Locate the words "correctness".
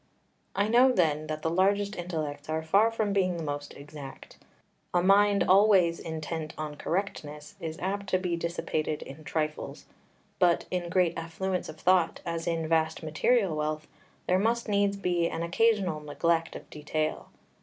6.75-7.53